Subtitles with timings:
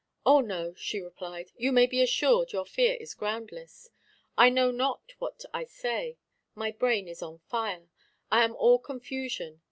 [0.25, 3.91] "O, no," she replied; "you may be assured your fear is groundless.
[4.35, 6.17] I know not what I say;
[6.55, 7.87] my brain is on fire;
[8.31, 9.59] I am all confusion.